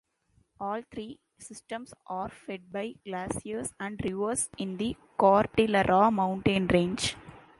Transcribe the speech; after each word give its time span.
All 0.59 0.81
three 0.91 1.19
systems 1.37 1.93
are 2.07 2.27
fed 2.29 2.71
by 2.71 2.95
glaciers 3.05 3.71
and 3.79 4.01
rivers 4.03 4.49
in 4.57 4.77
the 4.77 4.97
Cordillera 5.15 6.09
mountain 6.11 6.65
range. 6.65 7.15